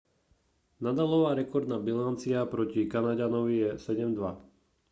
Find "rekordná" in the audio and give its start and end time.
1.41-1.77